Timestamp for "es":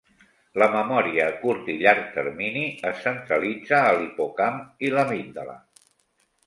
2.93-3.05